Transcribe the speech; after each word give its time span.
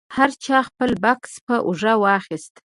هر 0.15 0.29
چا 0.43 0.57
خپل 0.69 0.91
بکس 1.03 1.33
په 1.45 1.55
اوږه 1.67 1.93
واخیست. 2.03 2.53